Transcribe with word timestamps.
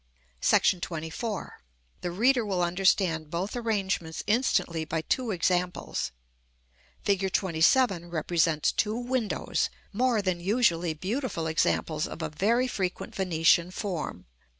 §XXIV. 0.81 1.49
The 2.01 2.09
reader 2.09 2.43
will 2.43 2.63
understand 2.63 3.29
both 3.29 3.55
arrangements 3.55 4.23
instantly 4.25 4.83
by 4.83 5.01
two 5.03 5.29
examples. 5.29 6.11
Fig. 7.03 7.23
XXVII. 7.31 8.05
represents 8.05 8.71
two 8.71 8.95
windows, 8.97 9.69
more 9.93 10.23
than 10.23 10.39
usually 10.39 10.95
beautiful 10.95 11.45
examples 11.45 12.07
of 12.07 12.23
a 12.23 12.29
very 12.29 12.67
frequent 12.67 13.13
Venetian 13.13 13.69
form. 13.69 14.25